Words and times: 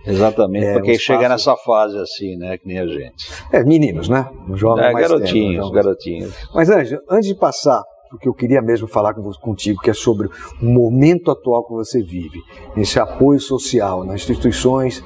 Exatamente, 0.05 0.65
É, 0.65 0.73
porque 0.73 0.91
um 0.91 0.93
espaço- 0.93 1.05
chega 1.19 1.29
nessa 1.29 1.55
fase 1.57 1.97
assim, 1.97 2.35
né, 2.35 2.57
que 2.57 2.67
nem 2.67 2.77
a 2.79 2.87
gente. 2.87 3.25
É, 3.51 3.63
meninos, 3.63 4.09
né? 4.09 4.29
Um 4.49 4.55
jovem 4.57 4.83
É, 4.85 4.91
mais 4.91 5.07
garotinhos, 5.07 5.63
tempo, 5.65 5.71
garotinhos. 5.75 6.33
Mas, 6.53 6.69
Ângelo, 6.69 7.01
antes 7.09 7.27
de 7.29 7.35
passar 7.35 7.81
o 8.13 8.17
que 8.17 8.27
eu 8.29 8.33
queria 8.33 8.61
mesmo 8.61 8.87
falar 8.87 9.13
contigo, 9.41 9.81
que 9.81 9.89
é 9.89 9.93
sobre 9.93 10.27
o 10.61 10.65
momento 10.65 11.31
atual 11.31 11.65
que 11.65 11.73
você 11.73 11.99
vive, 12.03 12.37
esse 12.77 12.99
apoio 12.99 13.39
social 13.39 14.03
nas 14.03 14.15
instituições 14.15 15.03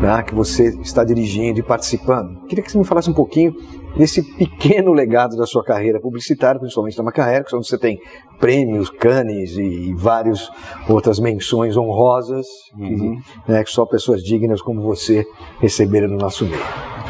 né, 0.00 0.22
que 0.24 0.34
você 0.34 0.70
está 0.80 1.04
dirigindo 1.04 1.60
e 1.60 1.62
participando, 1.62 2.40
queria 2.46 2.64
que 2.64 2.72
você 2.72 2.78
me 2.78 2.84
falasse 2.84 3.08
um 3.08 3.14
pouquinho 3.14 3.54
desse 3.98 4.22
pequeno 4.22 4.92
legado 4.92 5.36
da 5.36 5.44
sua 5.44 5.62
carreira 5.64 6.00
publicitária, 6.00 6.60
principalmente 6.60 6.96
na 6.96 7.04
Macaé, 7.04 7.42
onde 7.52 7.66
você 7.66 7.76
tem 7.76 7.98
prêmios, 8.38 8.88
canes 8.88 9.56
e, 9.58 9.92
várias 9.94 10.48
outras 10.88 11.18
menções 11.18 11.76
honrosas 11.76 12.46
Uhum. 12.78 13.20
que, 13.44 13.52
né, 13.52 13.64
que 13.64 13.70
só 13.70 13.84
pessoas 13.84 14.22
dignas 14.22 14.62
como 14.62 14.80
você 14.80 15.26
receberam 15.60 16.08
no 16.08 16.16
nosso 16.16 16.44
meio. 16.46 16.62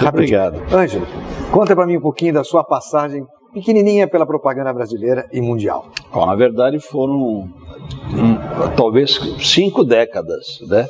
Obrigado. 0.09 0.62
Ângelo, 0.72 1.06
conta 1.53 1.75
para 1.76 1.87
mim 1.87 1.97
um 1.99 2.00
pouquinho 2.00 2.32
da 2.32 2.43
sua 2.44 2.65
passagem 2.65 3.26
pequenininha 3.53 4.09
pela 4.09 4.25
propaganda 4.26 4.72
brasileira 4.72 5.26
e 5.32 5.41
mundial. 5.41 5.87
Bom, 6.12 6.25
na 6.25 6.34
verdade 6.37 6.78
foram 6.78 7.15
hum, 7.15 8.38
talvez 8.76 9.19
cinco 9.41 9.84
décadas, 9.84 10.60
né? 10.69 10.87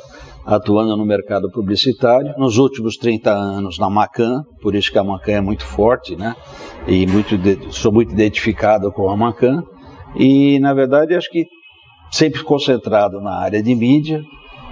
Atuando 0.51 0.97
no 0.97 1.05
mercado 1.05 1.47
publicitário, 1.51 2.33
nos 2.35 2.57
últimos 2.57 2.97
30 2.97 3.31
anos 3.31 3.77
na 3.77 3.87
Macan, 3.87 4.41
por 4.63 4.73
isso 4.73 4.91
que 4.91 4.97
a 4.97 5.03
Macan 5.03 5.33
é 5.33 5.41
muito 5.41 5.63
forte, 5.63 6.15
né? 6.15 6.35
E 6.87 7.05
muito 7.05 7.37
de- 7.37 7.59
sou 7.71 7.91
muito 7.91 8.11
identificado 8.11 8.91
com 8.91 9.07
a 9.09 9.15
Macan. 9.15 9.61
E 10.15 10.57
na 10.59 10.73
verdade 10.73 11.13
acho 11.13 11.29
que 11.29 11.45
sempre 12.09 12.41
concentrado 12.43 13.21
na 13.21 13.35
área 13.35 13.61
de 13.61 13.75
mídia 13.75 14.23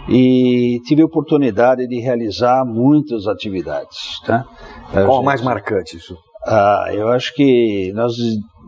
e 0.09 0.79
tive 0.85 1.03
a 1.03 1.05
oportunidade 1.05 1.87
de 1.87 1.99
realizar 1.99 2.65
muitas 2.65 3.27
atividades? 3.27 4.19
A 4.27 5.03
Qual 5.05 5.17
gente- 5.17 5.25
mais 5.25 5.41
marcante 5.43 5.95
isso? 5.95 6.17
ah, 6.47 6.85
eu 6.91 7.07
acho 7.09 7.35
que 7.35 7.91
nós, 7.93 8.13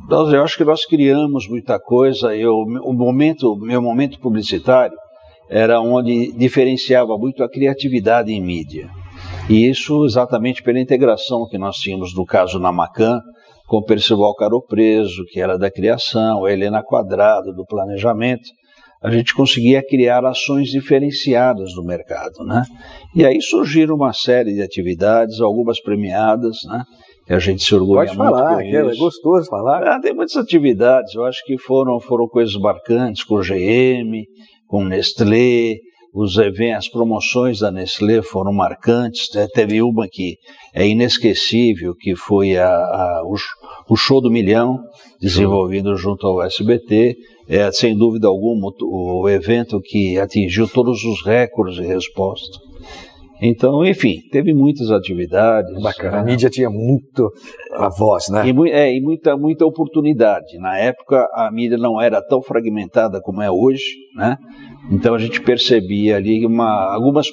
nós- 0.08 0.32
eu 0.32 0.44
acho 0.44 0.56
que 0.56 0.64
nós 0.64 0.86
criamos 0.86 1.48
muita 1.50 1.80
coisa. 1.80 2.36
Eu, 2.36 2.54
o 2.54 2.94
momento, 2.94 3.56
meu 3.56 3.82
momento 3.82 4.20
publicitário 4.20 4.96
era 5.50 5.82
onde 5.82 6.32
diferenciava 6.34 7.18
muito 7.18 7.44
a 7.44 7.50
criatividade 7.50 8.32
em 8.32 8.42
mídia. 8.42 8.90
E 9.50 9.68
isso 9.68 10.06
exatamente 10.06 10.62
pela 10.62 10.80
integração 10.80 11.48
que 11.50 11.58
nós 11.58 11.78
tínhamos 11.78 12.16
no 12.16 12.26
caso 12.26 12.60
na 12.60 12.72
Macan 12.72 13.20
com 13.68 13.78
o 13.78 13.84
Percival 13.84 14.36
Caro 14.36 14.62
Preso, 14.62 15.24
que 15.32 15.40
era 15.40 15.58
da 15.58 15.72
criação, 15.72 16.46
a 16.46 16.52
Helena 16.52 16.84
Quadrado 16.84 17.54
do 17.54 17.66
planejamento. 17.66 18.50
A 19.02 19.10
gente 19.12 19.34
conseguia 19.34 19.82
criar 19.82 20.26
ações 20.26 20.70
diferenciadas 20.70 21.74
no 21.76 21.84
mercado, 21.84 22.44
né? 22.44 22.64
E 23.16 23.26
aí 23.26 23.42
surgiram 23.42 23.96
uma 23.96 24.12
série 24.12 24.54
de 24.54 24.62
atividades, 24.62 25.40
algumas 25.40 25.80
premiadas, 25.82 26.58
né? 26.66 26.84
E 27.30 27.34
a 27.34 27.40
gente 27.40 27.64
se 27.64 27.74
orgulha 27.74 28.06
Pode 28.06 28.18
muito 28.18 28.32
falar, 28.32 28.58
que 28.58 28.76
é 28.76 28.96
gostoso 28.96 29.50
falar. 29.50 29.84
Ah, 29.84 30.02
tem 30.02 30.14
muitas 30.14 30.36
atividades, 30.36 31.14
eu 31.14 31.24
acho 31.24 31.46
que 31.46 31.58
foram, 31.58 32.00
foram 32.00 32.28
coisas 32.28 32.56
marcantes 32.56 33.24
com 33.24 33.36
o 33.36 33.42
GM, 33.42 34.26
com 34.70 34.86
Nestlé, 34.86 35.78
os 36.14 36.38
eventos, 36.38 36.86
as 36.86 36.90
promoções 36.90 37.60
da 37.60 37.72
Nestlé 37.72 38.22
foram 38.22 38.54
marcantes, 38.54 39.28
teve 39.54 39.82
uma 39.82 40.08
que 40.08 40.38
é 40.74 40.88
inesquecível, 40.88 41.94
que 41.96 42.16
foi 42.16 42.56
a, 42.58 42.68
a- 42.68 43.22
o, 43.26 43.36
o 43.94 43.96
Show 43.98 44.22
do 44.22 44.32
Milhão, 44.32 44.80
desenvolvido 45.20 45.96
junto 45.98 46.26
ao 46.28 46.42
SBT, 46.44 47.16
é, 47.48 47.72
sem 47.72 47.98
dúvida 47.98 48.28
alguma 48.28 48.70
o, 48.82 49.24
o 49.24 49.30
evento 49.30 49.82
que 49.82 50.18
atingiu 50.20 50.68
todos 50.68 51.04
os 51.04 51.24
recordes 51.26 51.76
de 51.78 51.86
resposta. 51.86 52.58
Então, 53.42 53.86
enfim, 53.86 54.18
teve 54.32 54.54
muitas 54.54 54.92
atividades. 54.92 55.82
Bacana. 55.82 56.12
né? 56.12 56.20
A 56.20 56.24
mídia 56.24 56.50
tinha 56.50 56.70
muito 56.70 57.32
a 57.74 57.90
voz, 57.90 58.30
né? 58.30 58.44
E, 58.48 58.72
é, 58.72 58.96
e 58.96 59.02
muita, 59.02 59.38
muita 59.38 59.66
oportunidade. 59.66 60.58
Na 60.60 60.78
época, 60.78 61.28
a 61.34 61.50
mídia 61.52 61.78
não 61.78 62.02
era 62.02 62.22
tão 62.22 62.42
fragmentada 62.42 63.22
como 63.22 63.42
é 63.42 63.50
hoje, 63.50 63.96
né? 64.16 64.38
Então 64.92 65.14
a 65.14 65.20
gente 65.20 65.42
percebia 65.42 66.18
ali 66.18 66.46
uma, 66.46 66.94
algumas. 66.94 67.28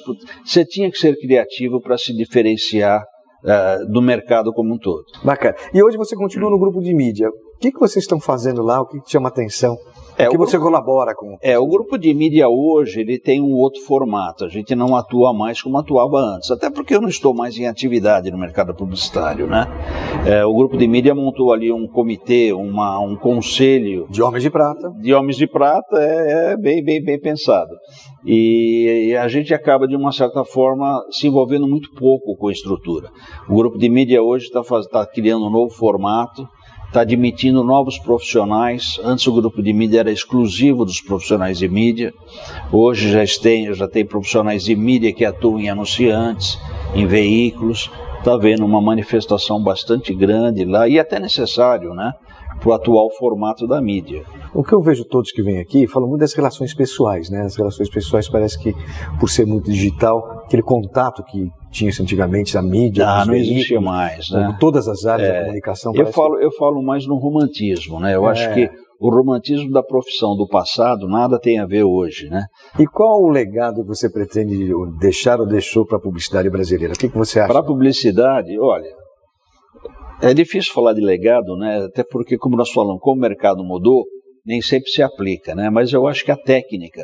Você 0.45 0.63
tinha 0.63 0.89
que 0.89 0.97
ser 0.97 1.17
criativo 1.17 1.81
para 1.81 1.97
se 1.97 2.13
diferenciar 2.13 3.03
eh, 3.45 3.85
do 3.89 4.01
mercado 4.01 4.51
como 4.51 4.73
um 4.73 4.77
todo. 4.77 5.05
Bacana. 5.23 5.55
E 5.73 5.81
hoje 5.81 5.95
você 5.95 6.15
continua 6.15 6.49
no 6.49 6.59
grupo 6.59 6.81
de 6.81 6.93
mídia. 6.93 7.29
O 7.29 7.59
que, 7.59 7.71
que 7.71 7.79
vocês 7.79 8.03
estão 8.03 8.19
fazendo 8.19 8.61
lá? 8.61 8.81
O 8.81 8.85
que, 8.85 8.99
que 8.99 9.11
chama 9.11 9.29
atenção? 9.29 9.75
É, 10.17 10.27
o 10.27 10.31
que 10.31 10.37
você 10.37 10.57
colabora 10.57 11.13
com? 11.15 11.37
É, 11.41 11.59
o 11.59 11.67
grupo 11.67 11.95
de 11.95 12.11
mídia 12.11 12.49
hoje 12.49 13.01
ele 13.01 13.19
tem 13.19 13.39
um 13.39 13.53
outro 13.53 13.81
formato. 13.81 14.45
A 14.45 14.49
gente 14.49 14.73
não 14.73 14.95
atua 14.95 15.31
mais 15.31 15.61
como 15.61 15.77
atuava 15.77 16.17
antes, 16.17 16.49
até 16.49 16.71
porque 16.71 16.95
eu 16.95 17.01
não 17.01 17.07
estou 17.07 17.35
mais 17.35 17.55
em 17.57 17.67
atividade 17.67 18.31
no 18.31 18.37
mercado 18.37 18.73
publicitário, 18.73 19.45
né? 19.45 19.67
É, 20.25 20.43
o 20.43 20.53
grupo 20.55 20.75
de 20.75 20.87
mídia 20.87 21.13
montou 21.13 21.53
ali 21.53 21.71
um 21.71 21.87
comitê, 21.87 22.51
uma, 22.51 22.99
um 22.99 23.15
conselho 23.15 24.07
De 24.09 24.23
Homens 24.23 24.43
de 24.43 24.49
Prata. 24.49 24.89
de 24.99 25.13
Homens 25.13 25.37
de 25.37 25.45
Prata 25.45 25.97
é, 25.97 26.53
é 26.53 26.57
bem, 26.57 26.83
bem, 26.83 27.03
bem 27.03 27.19
pensado. 27.19 27.75
E, 28.25 29.09
e 29.09 29.15
a 29.15 29.27
gente 29.27 29.53
acaba, 29.53 29.87
de 29.87 29.95
uma 29.95 30.11
certa 30.11 30.43
forma, 30.43 30.99
se 31.11 31.27
envolvendo 31.27 31.67
muito 31.67 31.91
pouco 31.93 32.35
com 32.35 32.47
a 32.47 32.51
estrutura. 32.51 33.09
O 33.47 33.55
grupo 33.55 33.77
de 33.77 33.87
mídia 33.87 34.21
hoje 34.23 34.45
está 34.45 34.61
tá 34.91 35.05
criando 35.05 35.45
um 35.45 35.51
novo 35.51 35.73
formato, 35.73 36.47
está 36.87 37.01
admitindo 37.01 37.63
novos 37.63 37.99
profissionais. 37.99 38.99
Antes 39.03 39.27
o 39.27 39.33
grupo 39.33 39.61
de 39.61 39.71
mídia 39.73 39.99
era 39.99 40.11
exclusivo 40.11 40.85
dos 40.85 41.01
profissionais 41.01 41.59
de 41.59 41.67
mídia. 41.67 42.13
Hoje 42.71 43.11
já 43.11 43.23
tem, 43.41 43.73
já 43.73 43.87
tem 43.87 44.05
profissionais 44.05 44.63
de 44.63 44.75
mídia 44.75 45.13
que 45.13 45.25
atuam 45.25 45.59
em 45.59 45.69
anunciantes, 45.69 46.59
em 46.95 47.05
veículos. 47.05 47.91
Está 48.17 48.33
havendo 48.33 48.65
uma 48.65 48.81
manifestação 48.81 49.61
bastante 49.61 50.13
grande 50.13 50.65
lá 50.65 50.87
e 50.87 50.99
até 50.99 51.19
necessário, 51.19 51.93
né? 51.93 52.13
Para 52.59 52.69
o 52.69 52.73
atual 52.73 53.09
formato 53.11 53.67
da 53.67 53.81
mídia. 53.81 54.23
O 54.53 54.63
que 54.63 54.73
eu 54.73 54.81
vejo 54.81 55.05
todos 55.05 55.31
que 55.31 55.41
vêm 55.43 55.59
aqui 55.59 55.87
falam 55.87 56.07
muito 56.09 56.21
das 56.21 56.33
relações 56.33 56.73
pessoais, 56.73 57.29
né? 57.29 57.41
As 57.41 57.55
relações 57.55 57.89
pessoais 57.89 58.27
parece 58.27 58.57
que, 58.59 58.73
por 59.19 59.29
ser 59.29 59.45
muito 59.45 59.71
digital, 59.71 60.41
aquele 60.45 60.63
contato 60.63 61.23
que 61.23 61.47
tinha-se 61.71 62.01
antigamente 62.01 62.53
da 62.53 62.61
mídia, 62.61 63.07
Ah, 63.07 63.25
não 63.25 63.35
existe 63.35 63.69
veículos, 63.69 63.83
mais, 63.83 64.29
né? 64.31 64.57
todas 64.59 64.87
as 64.87 65.05
áreas 65.05 65.27
da 65.29 65.35
É, 65.35 65.41
comunicação. 65.41 65.93
Eu 65.95 66.07
falo, 66.07 66.39
eu 66.39 66.51
falo 66.51 66.81
mais 66.81 67.05
no 67.05 67.15
romantismo, 67.17 67.99
né? 67.99 68.15
Eu 68.15 68.25
É. 68.27 68.31
acho 68.31 68.53
que 68.53 68.69
o 68.99 69.11
romantismo 69.11 69.71
da 69.71 69.83
profissão 69.83 70.35
do 70.35 70.47
passado 70.47 71.07
nada 71.07 71.37
tem 71.39 71.59
a 71.59 71.67
ver 71.67 71.83
hoje, 71.83 72.27
né? 72.29 72.45
E 72.79 72.87
qual 72.87 73.21
o 73.21 73.29
legado 73.29 73.83
que 73.83 73.87
você 73.87 74.09
pretende 74.09 74.71
deixar 74.99 75.39
ou 75.39 75.45
deixou 75.45 75.85
para 75.85 75.97
a 75.97 76.01
publicidade 76.01 76.49
brasileira? 76.49 76.93
O 76.95 76.97
que, 76.97 77.07
que 77.09 77.17
você 77.17 77.39
acha? 77.39 77.47
Para 77.49 77.59
a 77.59 77.63
publicidade, 77.63 78.57
olha, 78.59 78.89
é 80.21 80.33
difícil 80.33 80.73
falar 80.73 80.93
de 80.93 81.01
legado, 81.01 81.55
né? 81.57 81.85
Até 81.85 82.03
porque, 82.03 82.37
como 82.37 82.55
nós 82.55 82.71
falamos, 82.71 83.01
como 83.01 83.17
o 83.17 83.21
mercado 83.21 83.63
mudou, 83.63 84.05
nem 84.45 84.61
sempre 84.61 84.89
se 84.89 85.03
aplica, 85.03 85.53
né? 85.53 85.69
Mas 85.69 85.91
eu 85.91 86.07
acho 86.07 86.23
que 86.23 86.31
a 86.31 86.37
técnica 86.37 87.03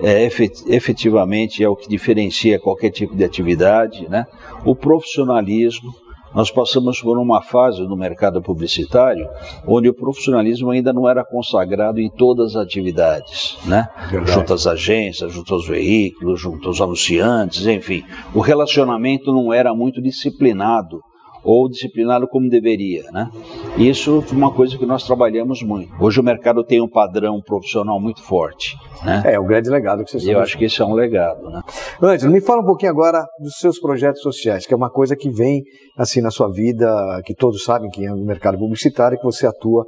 é, 0.00 0.24
efetivamente 0.24 1.62
é 1.62 1.68
o 1.68 1.76
que 1.76 1.88
diferencia 1.88 2.58
qualquer 2.58 2.90
tipo 2.90 3.14
de 3.14 3.22
atividade, 3.22 4.08
né? 4.08 4.24
O 4.64 4.74
profissionalismo, 4.74 5.92
nós 6.34 6.50
passamos 6.50 7.00
por 7.00 7.18
uma 7.18 7.42
fase 7.42 7.82
no 7.82 7.96
mercado 7.96 8.42
publicitário 8.42 9.26
onde 9.66 9.88
o 9.88 9.94
profissionalismo 9.94 10.70
ainda 10.70 10.92
não 10.92 11.08
era 11.08 11.24
consagrado 11.24 12.00
em 12.00 12.10
todas 12.10 12.56
as 12.56 12.62
atividades, 12.62 13.58
né? 13.66 13.86
Junto 14.24 14.54
às 14.54 14.66
agências, 14.66 15.32
junto 15.32 15.54
aos 15.54 15.68
veículos, 15.68 16.40
junto 16.40 16.68
aos 16.68 16.80
anunciantes, 16.80 17.66
enfim. 17.66 18.02
O 18.34 18.40
relacionamento 18.40 19.32
não 19.32 19.52
era 19.52 19.74
muito 19.74 20.00
disciplinado 20.00 21.00
ou 21.48 21.66
disciplinado 21.66 22.28
como 22.28 22.46
deveria, 22.46 23.04
né? 23.10 23.30
Isso 23.78 24.20
foi 24.20 24.36
uma 24.36 24.52
coisa 24.52 24.76
que 24.76 24.84
nós 24.84 25.04
trabalhamos 25.04 25.62
muito. 25.62 25.90
Hoje 25.98 26.20
o 26.20 26.22
mercado 26.22 26.62
tem 26.62 26.78
um 26.82 26.88
padrão 26.88 27.40
profissional 27.40 27.98
muito 27.98 28.22
forte, 28.22 28.76
né? 29.02 29.22
É, 29.24 29.40
o 29.40 29.44
grande 29.44 29.70
legado 29.70 30.04
que 30.04 30.10
vocês 30.10 30.26
Eu 30.26 30.40
acho 30.40 30.58
que 30.58 30.66
esse 30.66 30.82
é 30.82 30.84
um 30.84 30.92
legado, 30.92 31.48
né? 31.48 31.62
Ângelo, 32.02 32.32
me 32.32 32.42
fala 32.42 32.60
um 32.60 32.66
pouquinho 32.66 32.92
agora 32.92 33.26
dos 33.40 33.54
seus 33.56 33.80
projetos 33.80 34.20
sociais, 34.20 34.66
que 34.66 34.74
é 34.74 34.76
uma 34.76 34.90
coisa 34.90 35.16
que 35.16 35.30
vem 35.30 35.62
assim 35.96 36.20
na 36.20 36.30
sua 36.30 36.52
vida, 36.52 36.86
que 37.24 37.34
todos 37.34 37.64
sabem 37.64 37.88
que 37.88 38.04
é 38.04 38.10
no 38.10 38.26
mercado 38.26 38.58
publicitário 38.58 39.16
que 39.16 39.24
você 39.24 39.46
atua 39.46 39.86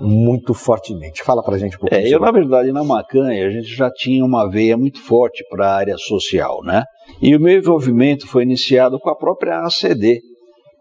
muito 0.00 0.54
fortemente. 0.54 1.22
Fala 1.22 1.40
pra 1.40 1.56
gente 1.56 1.76
um 1.76 1.80
pouquinho. 1.80 2.00
É, 2.00 2.08
eu 2.08 2.18
na 2.18 2.32
verdade 2.32 2.72
na 2.72 2.82
Macanha 2.82 3.46
a 3.46 3.50
gente 3.50 3.68
já 3.68 3.88
tinha 3.92 4.24
uma 4.24 4.50
veia 4.50 4.76
muito 4.76 5.00
forte 5.00 5.44
para 5.48 5.68
a 5.68 5.76
área 5.76 5.96
social, 5.98 6.64
né? 6.64 6.82
E 7.22 7.36
o 7.36 7.40
meu 7.40 7.56
envolvimento 7.56 8.26
foi 8.26 8.42
iniciado 8.42 8.98
com 8.98 9.08
a 9.08 9.16
própria 9.16 9.60
ACD, 9.60 10.20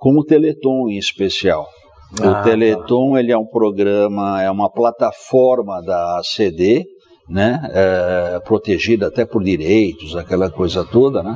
com 0.05 0.19
o 0.19 0.23
Teleton 0.23 0.87
em 0.87 0.99
especial. 0.99 1.67
Ah, 2.21 2.27
o 2.27 2.33
tá. 2.33 2.43
Teleton 2.43 3.13
tá. 3.13 3.19
ele 3.19 3.31
é 3.31 3.37
um 3.37 3.47
programa, 3.47 4.39
é 4.39 4.51
uma 4.51 4.69
plataforma 4.69 5.81
da 5.81 6.19
ACD, 6.19 6.85
né, 7.27 7.59
é, 7.73 8.39
protegida 8.41 9.07
até 9.07 9.25
por 9.25 9.43
direitos, 9.43 10.15
aquela 10.15 10.47
coisa 10.47 10.85
toda, 10.85 11.23
né? 11.23 11.35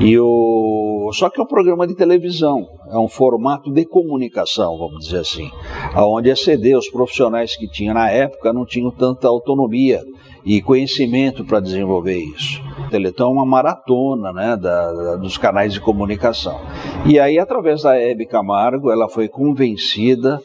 E 0.00 0.16
o 0.16 1.10
só 1.12 1.28
que 1.28 1.40
é 1.40 1.42
um 1.42 1.46
programa 1.46 1.88
de 1.88 1.96
televisão, 1.96 2.64
é 2.88 2.96
um 2.96 3.08
formato 3.08 3.72
de 3.72 3.84
comunicação, 3.84 4.78
vamos 4.78 5.06
dizer 5.06 5.18
assim, 5.18 5.50
aonde 5.92 6.30
a 6.30 6.36
CD, 6.36 6.76
os 6.76 6.88
profissionais 6.88 7.56
que 7.56 7.66
tinha 7.66 7.92
na 7.92 8.08
época 8.08 8.52
não 8.52 8.64
tinham 8.64 8.92
tanta 8.92 9.26
autonomia 9.26 10.00
e 10.44 10.60
conhecimento 10.60 11.44
para 11.44 11.60
desenvolver 11.60 12.18
isso. 12.18 12.62
Teleton 12.90 13.24
é 13.24 13.32
uma 13.32 13.46
maratona 13.46 14.32
né, 14.32 14.56
da, 14.56 14.92
da, 14.92 15.16
dos 15.16 15.38
canais 15.38 15.72
de 15.72 15.80
comunicação. 15.80 16.60
E 17.06 17.18
aí, 17.18 17.38
através 17.38 17.82
da 17.82 17.96
Hebe 17.96 18.26
Camargo, 18.26 18.90
ela 18.90 19.08
foi 19.08 19.28
convencida 19.28 20.40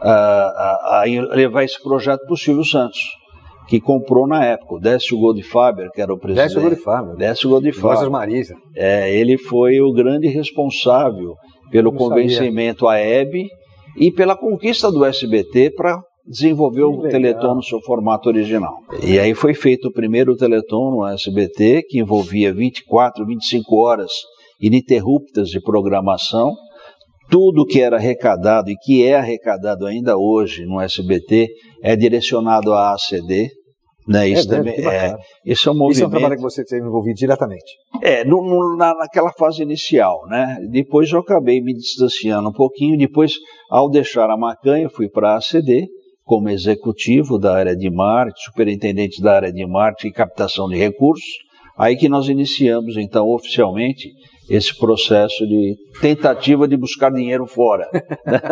a, 0.00 0.10
a, 0.10 1.02
a 1.02 1.04
levar 1.04 1.62
esse 1.62 1.80
projeto 1.82 2.24
para 2.24 2.34
o 2.34 2.36
Silvio 2.36 2.64
Santos 2.64 3.00
que 3.66 3.80
comprou 3.80 4.26
na 4.26 4.44
época, 4.44 4.74
o 4.74 4.80
Décio 4.80 5.18
Goldfaber, 5.18 5.90
que 5.90 6.00
era 6.00 6.12
o 6.12 6.18
presidente. 6.18 6.48
Décio 6.48 6.60
Goldfaber. 6.60 7.16
Décio 7.16 7.48
Goldfaber. 7.48 8.10
Marisa. 8.10 8.54
É, 8.76 9.14
ele 9.14 9.38
foi 9.38 9.80
o 9.80 9.92
grande 9.92 10.28
responsável 10.28 11.34
pelo 11.70 11.90
Não 11.90 11.98
convencimento 11.98 12.84
sabia. 12.84 13.04
à 13.04 13.20
EB 13.20 13.48
e 13.96 14.12
pela 14.12 14.36
conquista 14.36 14.90
do 14.90 15.04
SBT 15.04 15.70
para 15.74 15.98
desenvolver 16.26 16.82
o 16.82 17.02
Teleton 17.02 17.56
no 17.56 17.62
seu 17.62 17.80
formato 17.80 18.28
original. 18.28 18.78
E 19.02 19.18
aí 19.18 19.34
foi 19.34 19.54
feito 19.54 19.88
o 19.88 19.92
primeiro 19.92 20.36
Teleton 20.36 20.90
no 20.90 21.06
SBT, 21.06 21.82
que 21.88 21.98
envolvia 21.98 22.52
24, 22.52 23.26
25 23.26 23.76
horas 23.76 24.10
ininterruptas 24.60 25.48
de 25.48 25.60
programação. 25.60 26.54
Tudo 27.30 27.66
que 27.66 27.80
era 27.80 27.96
arrecadado 27.96 28.70
e 28.70 28.76
que 28.76 29.04
é 29.04 29.16
arrecadado 29.16 29.86
ainda 29.86 30.16
hoje 30.16 30.64
no 30.64 30.80
SBT 30.80 31.48
é 31.82 31.96
direcionado 31.96 32.72
à 32.72 32.92
ACD, 32.92 33.50
né, 34.06 34.28
isso 34.28 34.52
é, 34.52 34.56
também 34.56 34.74
é, 34.86 35.16
isso 35.46 35.68
é 35.68 35.72
um 35.72 35.74
movimento. 35.74 35.94
Isso 35.94 36.04
é 36.04 36.06
um 36.06 36.10
trabalho 36.10 36.36
que 36.36 36.42
você 36.42 36.62
tem 36.62 36.78
envolvido 36.78 37.16
diretamente. 37.16 37.72
É, 38.02 38.22
no, 38.22 38.42
no, 38.42 38.76
na, 38.76 38.94
naquela 38.94 39.32
fase 39.32 39.62
inicial, 39.62 40.26
né? 40.28 40.58
Depois 40.70 41.10
eu 41.10 41.20
acabei 41.20 41.62
me 41.62 41.72
distanciando 41.72 42.50
um 42.50 42.52
pouquinho. 42.52 42.98
Depois, 42.98 43.32
ao 43.70 43.88
deixar 43.88 44.28
a 44.28 44.36
Macanha, 44.36 44.90
fui 44.90 45.08
para 45.08 45.30
a 45.30 45.36
ACD 45.36 45.86
como 46.24 46.48
executivo 46.48 47.38
da 47.38 47.54
área 47.54 47.76
de 47.76 47.90
marketing, 47.90 48.40
superintendente 48.40 49.22
da 49.22 49.36
área 49.36 49.52
de 49.52 49.66
marketing 49.66 50.08
e 50.08 50.12
captação 50.12 50.68
de 50.68 50.76
recursos. 50.76 51.44
Aí 51.76 51.96
que 51.96 52.08
nós 52.08 52.28
iniciamos, 52.28 52.96
então, 52.96 53.28
oficialmente, 53.28 54.08
esse 54.48 54.76
processo 54.78 55.46
de 55.46 55.76
tentativa 56.00 56.68
de 56.68 56.76
buscar 56.76 57.10
dinheiro 57.10 57.46
fora. 57.46 57.88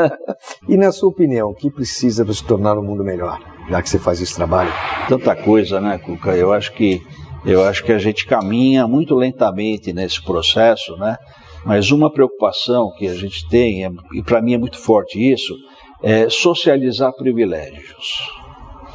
e 0.69 0.77
na 0.77 0.91
sua 0.91 1.11
opinião, 1.11 1.51
o 1.51 1.55
que 1.55 1.71
precisa 1.71 2.25
para 2.25 2.35
se 2.35 2.45
tornar 2.45 2.79
um 2.79 2.83
mundo 2.83 3.05
melhor, 3.05 3.39
já 3.69 3.81
que 3.81 3.89
você 3.89 3.99
faz 3.99 4.21
esse 4.21 4.35
trabalho? 4.35 4.73
Tanta 5.09 5.37
coisa, 5.37 5.81
né, 5.81 5.99
Cuca? 5.99 6.35
Eu 6.35 6.53
acho 6.53 6.73
que 6.73 7.01
eu 7.45 7.65
acho 7.65 7.83
que 7.85 7.91
a 7.91 7.99
gente 7.99 8.25
caminha 8.25 8.87
muito 8.87 9.17
lentamente 9.17 9.93
nesse 9.93 10.23
processo, 10.23 10.97
né? 10.97 11.17
Mas 11.65 11.91
uma 11.91 12.11
preocupação 12.11 12.93
que 12.97 13.09
a 13.09 13.15
gente 13.15 13.49
tem, 13.49 13.83
e 14.15 14.23
para 14.23 14.41
mim 14.41 14.55
é 14.55 14.59
muito 14.59 14.79
forte 14.79 15.19
isso, 15.19 15.55
é 16.03 16.29
socializar 16.29 17.13
privilégios. 17.13 18.29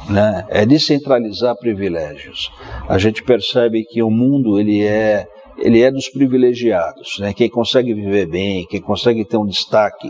Né? 0.08 0.46
É 0.48 0.66
descentralizar 0.66 1.56
privilégios. 1.56 2.50
A 2.88 2.98
gente 2.98 3.22
percebe 3.22 3.84
que 3.84 4.02
o 4.02 4.10
mundo 4.10 4.58
ele 4.58 4.84
é 4.84 5.26
ele 5.60 5.82
é 5.82 5.90
dos 5.90 6.08
privilegiados, 6.08 7.18
né? 7.18 7.34
Quem 7.34 7.50
consegue 7.50 7.92
viver 7.92 8.28
bem, 8.28 8.64
quem 8.66 8.80
consegue 8.80 9.24
ter 9.24 9.36
um 9.36 9.44
destaque 9.44 10.08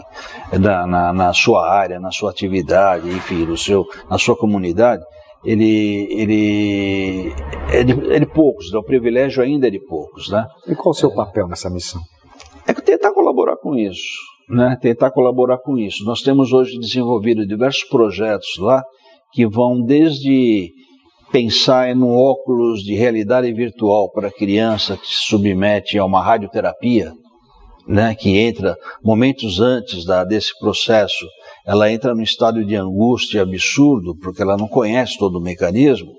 na, 0.53 0.87
na, 0.87 1.11
na 1.11 1.33
sua 1.33 1.67
área, 1.67 1.99
na 1.99 2.11
sua 2.11 2.31
atividade, 2.31 3.09
enfim, 3.09 3.47
no 3.47 3.57
seu, 3.57 3.87
na 4.11 4.19
sua 4.19 4.37
comunidade, 4.37 5.03
ele, 5.43 6.07
ele 6.11 7.33
é, 7.73 7.83
de, 7.83 8.13
é 8.13 8.21
de 8.21 8.27
poucos, 8.27 8.71
né? 8.71 8.79
o 8.79 8.85
privilégio 8.85 9.43
ainda 9.43 9.69
é 9.69 9.71
de 9.71 9.81
poucos, 9.81 10.29
né? 10.29 10.47
E 10.67 10.75
qual 10.75 10.91
o 10.91 10.95
seu 10.95 11.15
papel 11.15 11.49
nessa 11.49 11.71
missão? 11.71 12.03
É 12.67 12.75
tentar 12.75 13.13
colaborar 13.13 13.57
com 13.57 13.75
isso 13.75 14.19
né, 14.49 14.77
tentar 14.81 15.11
colaborar 15.11 15.59
com 15.59 15.79
isso. 15.79 16.05
Nós 16.05 16.23
temos 16.23 16.53
hoje 16.53 16.79
desenvolvido 16.79 17.47
diversos 17.47 17.85
projetos 17.85 18.57
lá 18.59 18.83
que 19.33 19.47
vão 19.47 19.83
desde 19.83 20.73
pensar 21.31 21.95
no 21.95 22.09
óculos 22.09 22.83
de 22.83 22.95
realidade 22.95 23.53
virtual 23.53 24.11
para 24.11 24.29
a 24.29 24.33
criança 24.33 24.97
que 24.97 25.07
se 25.07 25.27
submete 25.27 25.99
a 25.99 26.05
uma 26.05 26.23
radioterapia, 26.23 27.13
né, 27.87 28.15
que 28.15 28.39
entra 28.39 28.77
momentos 29.05 29.61
antes 29.61 30.05
da, 30.05 30.25
desse 30.25 30.59
processo, 30.59 31.27
ela 31.67 31.91
entra 31.91 32.15
num 32.15 32.23
estado 32.23 32.65
de 32.65 32.75
angústia 32.75 33.43
absurdo, 33.43 34.17
porque 34.17 34.43
ela 34.43 34.57
não 34.57 34.69
conhece 34.69 35.19
todo 35.19 35.37
o 35.37 35.43
mecanismo, 35.43 36.13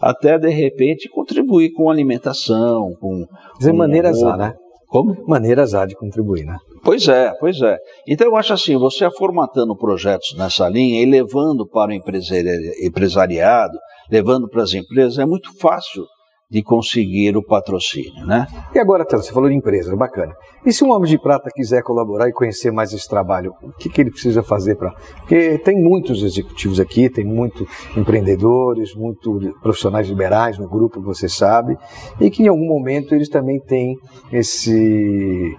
até 0.00 0.38
de 0.38 0.48
repente 0.48 1.08
contribuir 1.08 1.72
com 1.72 1.90
alimentação, 1.90 2.94
com. 3.00 3.26
Dizer 3.58 3.72
maneiras 3.72 4.22
A, 4.22 4.36
né? 4.36 4.54
Como? 4.88 5.24
Maneiras 5.26 5.74
há 5.74 5.84
de 5.84 5.94
contribuir, 5.94 6.44
né? 6.44 6.56
Pois 6.82 7.06
é, 7.08 7.32
pois 7.38 7.60
é. 7.60 7.76
Então 8.06 8.26
eu 8.26 8.36
acho 8.36 8.54
assim, 8.54 8.76
você 8.76 9.08
formatando 9.10 9.76
projetos 9.76 10.34
nessa 10.36 10.68
linha 10.68 11.02
e 11.02 11.06
levando 11.06 11.66
para 11.66 11.90
o 11.90 11.94
empresariado, 11.94 13.78
levando 14.10 14.48
para 14.48 14.62
as 14.62 14.72
empresas, 14.72 15.18
é 15.18 15.26
muito 15.26 15.52
fácil 15.58 16.06
de 16.50 16.62
conseguir 16.62 17.36
o 17.36 17.42
patrocínio, 17.42 18.24
né? 18.24 18.46
E 18.74 18.78
agora, 18.78 19.04
você 19.08 19.30
falou 19.32 19.50
de 19.50 19.54
empresa, 19.54 19.94
bacana. 19.94 20.34
E 20.64 20.72
se 20.72 20.82
um 20.82 20.90
homem 20.90 21.08
de 21.08 21.18
prata 21.18 21.50
quiser 21.54 21.82
colaborar 21.82 22.26
e 22.26 22.32
conhecer 22.32 22.70
mais 22.70 22.92
esse 22.92 23.06
trabalho, 23.06 23.52
o 23.62 23.72
que, 23.72 23.90
que 23.90 24.00
ele 24.00 24.10
precisa 24.10 24.42
fazer 24.42 24.76
para? 24.76 24.90
Porque 25.18 25.58
tem 25.58 25.76
muitos 25.76 26.22
executivos 26.22 26.80
aqui, 26.80 27.10
tem 27.10 27.24
muitos 27.24 27.68
empreendedores, 27.94 28.94
muitos 28.94 29.52
profissionais 29.60 30.08
liberais 30.08 30.58
no 30.58 30.66
grupo, 30.66 31.02
você 31.02 31.28
sabe, 31.28 31.76
e 32.18 32.30
que 32.30 32.42
em 32.42 32.48
algum 32.48 32.66
momento 32.66 33.14
eles 33.14 33.28
também 33.28 33.60
têm 33.60 33.94
esse 34.32 35.54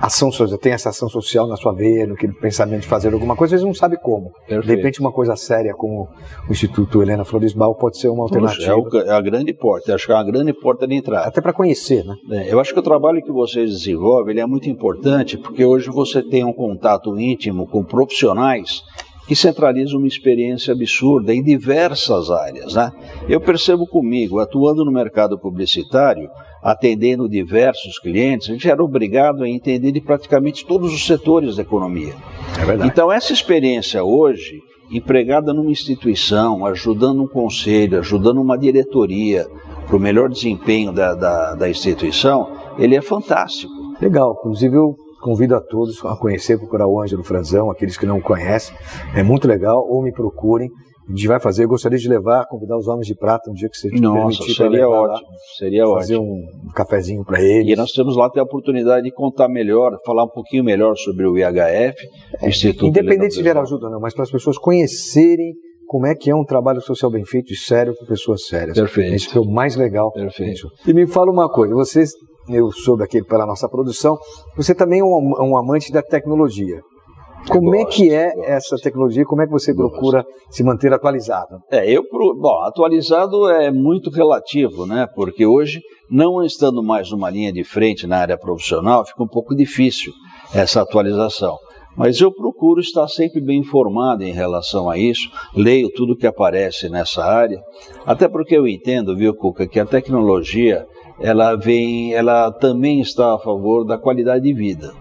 ação 0.00 0.32
social, 0.32 0.58
tem 0.58 0.72
essa 0.72 0.88
ação 0.88 1.08
social 1.08 1.46
na 1.46 1.56
sua 1.56 1.72
veia, 1.72 2.06
no 2.06 2.16
pensamento 2.40 2.80
de 2.80 2.86
fazer 2.86 3.12
alguma 3.12 3.36
coisa, 3.36 3.54
às 3.54 3.60
vezes 3.60 3.66
não 3.66 3.74
sabe 3.74 3.98
como. 3.98 4.30
Perfeito. 4.46 4.66
De 4.66 4.74
repente, 4.74 5.00
uma 5.00 5.12
coisa 5.12 5.36
séria 5.36 5.74
como 5.74 6.08
o 6.48 6.52
Instituto 6.52 7.02
Helena 7.02 7.24
Floresbal 7.24 7.74
pode 7.74 7.98
ser 7.98 8.08
uma 8.08 8.24
alternativa. 8.24 8.82
Puxa, 8.82 9.04
é, 9.04 9.08
é, 9.08 9.12
a 9.12 9.20
grande 9.20 9.52
porta, 9.52 9.94
acho 9.94 10.06
que 10.06 10.12
é 10.12 10.14
uma 10.14 10.24
grande 10.24 10.52
porta 10.52 10.86
de 10.86 10.94
entrada. 10.94 11.26
Até 11.26 11.40
para 11.40 11.52
conhecer, 11.52 12.04
né? 12.04 12.14
É, 12.30 12.52
eu 12.52 12.58
acho 12.58 12.72
que 12.72 12.80
o 12.80 12.82
trabalho 12.82 13.22
que 13.22 13.32
vocês 13.32 13.70
desenvolvem 13.70 14.40
é 14.40 14.46
muito 14.46 14.68
importante, 14.68 15.36
porque 15.36 15.64
hoje 15.64 15.90
você 15.90 16.22
tem 16.22 16.44
um 16.44 16.52
contato 16.52 17.18
íntimo 17.18 17.66
com 17.66 17.84
profissionais 17.84 18.82
que 19.30 19.36
centralizam 19.36 19.98
uma 19.98 20.08
experiência 20.08 20.72
absurda 20.74 21.32
em 21.32 21.40
diversas 21.40 22.30
áreas. 22.32 22.74
Né? 22.74 22.90
Eu 23.28 23.40
percebo 23.40 23.86
comigo, 23.86 24.40
atuando 24.40 24.84
no 24.84 24.90
mercado 24.90 25.38
publicitário, 25.38 26.28
atendendo 26.62 27.28
diversos 27.28 27.98
clientes, 27.98 28.48
a 28.48 28.52
gente 28.52 28.68
era 28.68 28.82
obrigado 28.82 29.42
a 29.42 29.48
entender 29.48 29.92
de 29.92 30.00
praticamente 30.00 30.66
todos 30.66 30.92
os 30.92 31.06
setores 31.06 31.56
da 31.56 31.62
economia. 31.62 32.14
É 32.60 32.64
verdade. 32.64 32.90
Então, 32.90 33.10
essa 33.10 33.32
experiência 33.32 34.04
hoje, 34.04 34.60
empregada 34.90 35.52
numa 35.52 35.70
instituição, 35.70 36.66
ajudando 36.66 37.22
um 37.22 37.28
conselho, 37.28 37.98
ajudando 37.98 38.40
uma 38.40 38.58
diretoria 38.58 39.46
para 39.86 39.96
o 39.96 40.00
melhor 40.00 40.28
desempenho 40.28 40.92
da, 40.92 41.14
da, 41.14 41.54
da 41.54 41.68
instituição, 41.68 42.52
ele 42.78 42.96
é 42.96 43.00
fantástico. 43.00 43.72
Legal, 44.00 44.36
inclusive 44.38 44.76
eu 44.76 44.96
convido 45.20 45.54
a 45.54 45.60
todos 45.60 46.02
a 46.04 46.16
conhecer, 46.16 46.58
procurar 46.58 46.86
o 46.86 47.00
Ângelo 47.00 47.22
Franzão, 47.22 47.70
aqueles 47.70 47.96
que 47.96 48.06
não 48.06 48.20
conhecem, 48.20 48.74
é 49.14 49.22
muito 49.22 49.46
legal, 49.46 49.86
ou 49.86 50.02
me 50.02 50.12
procurem, 50.12 50.70
a 51.10 51.16
gente 51.16 51.26
vai 51.26 51.40
fazer. 51.40 51.64
Eu 51.64 51.68
gostaria 51.68 51.98
de 51.98 52.08
levar, 52.08 52.46
convidar 52.46 52.76
os 52.78 52.86
homens 52.86 53.06
de 53.06 53.14
prata 53.14 53.50
um 53.50 53.54
dia 53.54 53.68
que 53.68 53.76
você 53.76 53.88
Nossa, 53.90 54.38
permitir 54.38 54.54
seria 54.54 54.88
ótimo. 54.88 55.28
Lá, 55.28 55.36
seria 55.58 55.86
fazer 55.86 56.16
ótimo. 56.16 56.32
um 56.32 56.72
cafezinho 56.72 57.24
para 57.24 57.42
eles. 57.42 57.72
E 57.72 57.76
nós 57.76 57.90
temos 57.90 58.16
lá 58.16 58.26
até 58.26 58.38
a 58.40 58.44
oportunidade 58.44 59.02
de 59.02 59.12
contar 59.12 59.48
melhor, 59.48 59.98
falar 60.06 60.24
um 60.24 60.28
pouquinho 60.28 60.62
melhor 60.62 60.96
sobre 60.96 61.26
o 61.26 61.36
IHF, 61.36 61.96
é, 62.40 62.48
Instituto 62.48 62.86
Independente 62.86 63.34
se 63.34 63.42
vier 63.42 63.56
ajuda 63.56 63.86
ou 63.86 63.92
não, 63.92 64.00
mas 64.00 64.14
para 64.14 64.22
as 64.22 64.30
pessoas 64.30 64.56
conhecerem 64.56 65.52
como 65.86 66.06
é 66.06 66.14
que 66.14 66.30
é 66.30 66.34
um 66.34 66.44
trabalho 66.44 66.80
social 66.80 67.10
bem 67.10 67.24
feito 67.24 67.52
e 67.52 67.56
sério 67.56 67.96
com 67.96 68.06
pessoas 68.06 68.46
sérias. 68.46 68.78
Perfeito. 68.78 69.12
Isso 69.12 69.28
que 69.28 69.36
é 69.36 69.40
o 69.40 69.44
mais 69.44 69.74
legal. 69.74 70.12
Perfeito. 70.12 70.68
E 70.86 70.94
me 70.94 71.04
fala 71.08 71.32
uma 71.32 71.50
coisa, 71.50 71.74
você, 71.74 72.04
eu 72.48 72.70
soube 72.70 73.02
aqui 73.02 73.20
pela 73.24 73.44
nossa 73.44 73.68
produção, 73.68 74.16
você 74.56 74.72
também 74.72 75.00
é 75.00 75.04
um, 75.04 75.32
um 75.40 75.58
amante 75.58 75.90
da 75.90 76.00
tecnologia. 76.00 76.80
Como 77.48 77.70
gosto, 77.70 77.80
é 77.80 77.84
que 77.84 78.10
é 78.10 78.34
gosto. 78.34 78.50
essa 78.50 78.76
tecnologia? 78.76 79.24
Como 79.24 79.42
é 79.42 79.46
que 79.46 79.52
você 79.52 79.72
gosto. 79.72 79.90
procura 79.92 80.24
se 80.50 80.62
manter 80.62 80.92
atualizado? 80.92 81.58
É, 81.70 81.90
eu, 81.90 82.02
bom, 82.10 82.60
atualizado 82.62 83.48
é 83.48 83.70
muito 83.70 84.10
relativo, 84.10 84.86
né? 84.86 85.06
Porque 85.14 85.46
hoje, 85.46 85.80
não 86.10 86.44
estando 86.44 86.82
mais 86.82 87.10
numa 87.10 87.30
linha 87.30 87.52
de 87.52 87.64
frente 87.64 88.06
na 88.06 88.18
área 88.18 88.38
profissional, 88.38 89.04
fica 89.04 89.22
um 89.22 89.28
pouco 89.28 89.54
difícil 89.54 90.12
essa 90.54 90.82
atualização. 90.82 91.58
Mas 91.96 92.20
eu 92.20 92.32
procuro 92.32 92.80
estar 92.80 93.08
sempre 93.08 93.40
bem 93.40 93.58
informado 93.58 94.22
em 94.22 94.32
relação 94.32 94.88
a 94.88 94.96
isso, 94.96 95.28
leio 95.54 95.90
tudo 95.90 96.16
que 96.16 96.26
aparece 96.26 96.88
nessa 96.88 97.24
área, 97.24 97.60
até 98.06 98.28
porque 98.28 98.56
eu 98.56 98.66
entendo, 98.66 99.16
viu, 99.16 99.34
Cuca, 99.34 99.66
que 99.66 99.80
a 99.80 99.84
tecnologia 99.84 100.86
ela 101.20 101.56
vem, 101.56 102.14
ela 102.14 102.50
também 102.52 103.00
está 103.00 103.34
a 103.34 103.38
favor 103.38 103.84
da 103.84 103.98
qualidade 103.98 104.44
de 104.44 104.54
vida. 104.54 104.92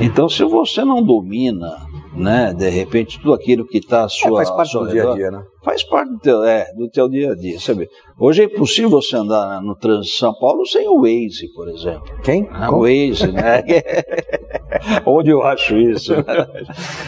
Então, 0.00 0.28
se 0.28 0.42
você 0.44 0.84
não 0.84 1.02
domina, 1.02 1.76
né, 2.16 2.52
de 2.52 2.68
repente, 2.68 3.18
tudo 3.18 3.32
aquilo 3.32 3.66
que 3.66 3.78
está 3.78 4.04
à 4.04 4.08
sua... 4.08 4.42
É, 4.42 4.44
faz 4.44 4.50
parte 4.50 4.78
do 4.78 4.88
dia 4.88 5.10
a 5.10 5.14
dia, 5.14 5.30
né? 5.30 5.42
Faz 5.62 5.82
parte 5.84 6.10
do 6.12 6.18
teu, 6.18 6.44
é, 6.44 6.66
do 6.74 6.88
teu 6.90 7.08
dia 7.08 7.32
a 7.32 7.34
dia, 7.34 7.58
sabe? 7.60 7.88
Hoje 8.18 8.42
é 8.42 8.44
impossível 8.46 8.90
você 8.90 9.16
andar 9.16 9.62
no 9.62 9.74
trânsito 9.76 10.12
de 10.12 10.18
São 10.18 10.34
Paulo 10.34 10.66
sem 10.66 10.88
o 10.88 11.02
Waze, 11.02 11.48
por 11.54 11.68
exemplo. 11.68 12.04
Quem? 12.22 12.48
Ah, 12.50 12.70
o 12.70 12.80
Waze, 12.80 13.30
né? 13.32 13.62
Onde 15.06 15.30
eu 15.30 15.42
acho 15.42 15.76
isso? 15.76 16.12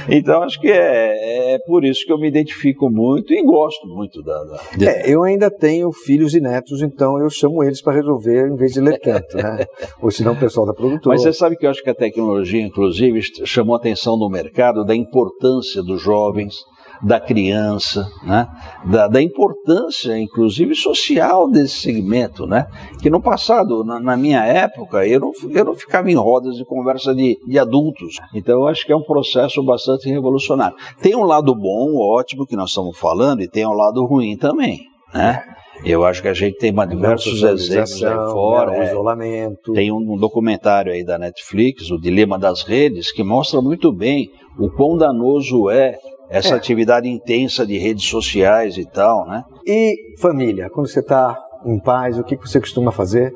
então, 0.09 0.43
acho 0.43 0.61
que 0.61 0.69
é, 0.69 1.55
é 1.55 1.59
por 1.67 1.85
isso 1.85 2.05
que 2.05 2.13
eu 2.13 2.19
me 2.19 2.29
identifico 2.29 2.91
muito 2.91 3.33
e 3.33 3.43
gosto 3.43 3.87
muito 3.87 4.23
da... 4.23 4.45
da... 4.45 4.61
É, 4.81 5.11
eu 5.13 5.23
ainda 5.23 5.51
tenho 5.51 5.91
filhos 5.93 6.35
e 6.35 6.41
netos, 6.41 6.83
então 6.83 7.19
eu 7.19 7.31
chamo 7.31 7.63
eles 7.63 7.81
para 7.81 7.95
resolver 7.95 8.49
em 8.49 8.57
vez 8.57 8.73
de 8.73 8.81
ler 8.81 8.99
tanto, 8.99 9.37
né? 9.37 9.65
Ou 10.01 10.11
senão 10.11 10.33
o 10.33 10.39
pessoal 10.39 10.67
da 10.67 10.75
produtora. 10.75 11.15
Mas 11.15 11.23
você 11.23 11.33
sabe 11.33 11.57
que 11.57 11.67
eu 11.67 11.71
acho 11.71 11.83
que 11.83 11.91
a 11.91 11.95
tecnologia, 11.95 12.61
inclusive, 12.61 13.21
chamou 13.45 13.75
a 13.75 13.79
atenção 13.79 14.19
do 14.19 14.29
mercado 14.29 14.85
da 14.85 14.95
importância 14.95 15.83
dos 15.83 16.01
jovens 16.01 16.55
da 17.03 17.21
criança, 17.21 18.09
né? 18.23 18.47
da, 18.85 19.09
da, 19.09 19.23
importância, 19.23 20.19
inclusive, 20.19 20.75
social 20.75 21.51
desse 21.51 21.81
segmento. 21.81 22.47
Né? 22.47 22.67
Que 23.01 23.11
no 23.11 23.21
passado, 23.21 23.85
na, 23.85 24.01
na, 24.01 24.17
minha 24.17 24.45
época, 24.45 25.07
eu 25.07 25.21
não, 25.21 25.33
eu 25.51 25.65
não 25.65 25.75
ficava 25.75 26.11
em 26.11 26.15
rodas 26.15 26.57
de 26.57 26.65
conversa 26.65 27.15
de, 27.15 27.39
de 27.47 27.59
adultos. 27.59 28.17
Então, 28.35 28.61
eu 28.61 28.67
acho 28.67 28.85
que 28.85 28.93
é 28.93 28.97
um 28.97 29.03
processo 29.03 29.63
bastante 29.63 30.09
revolucionário. 30.09 30.77
Tem 31.01 31.15
um 31.15 31.25
lado 31.25 31.55
bom, 31.55 31.97
ótimo, 31.97 32.47
que 32.47 32.57
nós 32.57 32.71
estamos 32.71 32.99
falando, 32.99 33.43
e 33.43 33.49
tem 33.49 33.67
um 33.67 33.73
lado 33.73 34.05
ruim 34.05 34.37
também. 34.37 34.81
Né? 35.13 35.43
Eu 35.85 36.05
acho 36.05 36.23
que 36.23 36.29
a 36.29 36.35
gente 36.35 36.57
tem 36.59 36.73
diversos 36.73 37.43
exemplos 37.43 38.03
aí 38.03 38.15
fora. 38.31 38.71
Né, 38.73 38.79
o 38.79 38.83
é, 38.83 38.87
isolamento. 38.87 39.73
Tem 39.73 39.93
um, 39.93 40.17
documentário 40.17 40.93
aí 40.93 41.05
da 41.05 41.19
Netflix, 41.19 41.91
O 41.91 41.99
Dilema 41.99 42.39
das 42.39 42.63
Redes, 42.63 43.13
que 43.13 43.23
mostra 43.23 43.61
muito 43.61 43.93
bem 43.93 44.31
o 44.59 44.71
quão 44.71 44.97
danoso 44.97 45.69
é 45.71 45.99
essa 46.29 46.55
é. 46.55 46.57
atividade 46.57 47.09
intensa 47.09 47.67
de 47.67 47.79
redes 47.79 48.05
sociais 48.09 48.77
e 48.77 48.85
tal, 48.85 49.27
né? 49.27 49.43
E 49.67 49.95
família, 50.21 50.69
quando 50.71 50.89
você 50.89 51.01
está 51.01 51.39
em 51.65 51.79
paz, 51.81 52.19
o 52.19 52.25
que 52.25 52.37
você 52.37 52.61
costuma 52.61 52.93
fazer? 52.93 53.33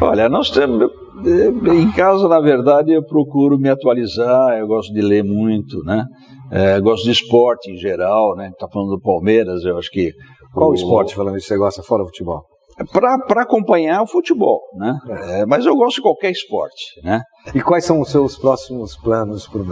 Olha, 0.00 0.28
nós 0.28 0.50
temos 0.50 0.90
em 1.72 1.90
casa, 1.92 2.28
na 2.28 2.40
verdade, 2.40 2.92
eu 2.92 3.04
procuro 3.04 3.58
me 3.58 3.68
atualizar. 3.68 4.58
Eu 4.58 4.66
gosto 4.66 4.92
de 4.92 5.00
ler 5.00 5.22
muito, 5.22 5.82
né? 5.84 6.04
É, 6.50 6.80
gosto 6.80 7.04
de 7.04 7.12
esporte 7.12 7.70
em 7.70 7.76
geral, 7.76 8.34
né? 8.36 8.50
Tá 8.58 8.68
falando 8.68 8.90
do 8.90 9.00
Palmeiras, 9.00 9.64
eu 9.64 9.78
acho 9.78 9.90
que 9.90 10.12
qual 10.52 10.70
o... 10.70 10.74
esporte, 10.74 11.14
falando 11.14 11.36
isso, 11.36 11.48
você 11.48 11.56
gosta 11.56 11.82
fora 11.82 12.02
do 12.02 12.08
futebol? 12.08 12.44
para 12.92 13.42
acompanhar 13.42 14.02
o 14.02 14.06
futebol, 14.06 14.60
né? 14.74 14.98
É, 15.28 15.46
mas 15.46 15.64
eu 15.64 15.76
gosto 15.76 15.96
de 15.96 16.02
qualquer 16.02 16.32
esporte, 16.32 17.00
né? 17.04 17.22
E 17.54 17.62
quais 17.62 17.84
são 17.84 18.00
os 18.00 18.10
seus 18.10 18.36
próximos 18.36 18.96
planos 18.96 19.46
por 19.46 19.64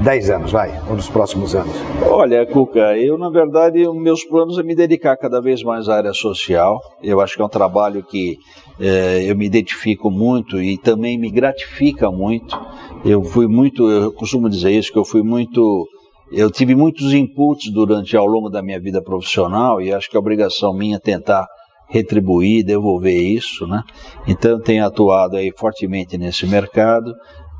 10 0.00 0.30
anos, 0.30 0.52
vai, 0.52 0.80
ou 0.88 0.96
nos 0.96 1.08
próximos 1.08 1.54
anos? 1.54 1.74
Olha, 2.08 2.44
Cuca, 2.46 2.96
eu 2.96 3.18
na 3.18 3.30
verdade, 3.30 3.86
os 3.86 3.96
meus 3.96 4.24
planos 4.24 4.58
é 4.58 4.62
me 4.62 4.74
dedicar 4.74 5.16
cada 5.16 5.40
vez 5.40 5.62
mais 5.62 5.88
à 5.88 5.96
área 5.96 6.12
social. 6.12 6.80
Eu 7.02 7.20
acho 7.20 7.36
que 7.36 7.42
é 7.42 7.44
um 7.44 7.48
trabalho 7.48 8.02
que 8.02 8.36
é, 8.80 9.24
eu 9.28 9.36
me 9.36 9.46
identifico 9.46 10.10
muito 10.10 10.60
e 10.60 10.78
também 10.78 11.18
me 11.18 11.30
gratifica 11.30 12.10
muito. 12.10 12.58
Eu 13.04 13.22
fui 13.22 13.46
muito, 13.46 13.88
eu 13.88 14.12
costumo 14.12 14.48
dizer 14.48 14.70
isso, 14.70 14.92
que 14.92 14.98
eu 14.98 15.04
fui 15.04 15.22
muito 15.22 15.86
eu 16.32 16.50
tive 16.50 16.74
muitos 16.74 17.12
inputs 17.12 17.70
durante 17.70 18.16
ao 18.16 18.24
longo 18.26 18.48
da 18.48 18.62
minha 18.62 18.80
vida 18.80 19.02
profissional 19.02 19.82
e 19.82 19.92
acho 19.92 20.08
que 20.08 20.16
é 20.16 20.18
obrigação 20.18 20.72
minha 20.72 20.98
tentar 20.98 21.46
retribuir, 21.92 22.64
devolver 22.64 23.14
isso, 23.14 23.66
né? 23.66 23.82
Então 24.26 24.58
tenho 24.58 24.84
atuado 24.84 25.36
aí 25.36 25.52
fortemente 25.54 26.16
nesse 26.16 26.46
mercado. 26.46 27.12